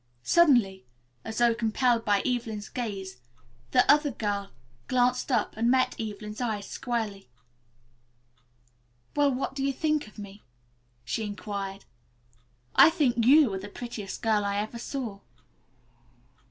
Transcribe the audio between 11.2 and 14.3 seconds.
inquired. "I think you are the prettiest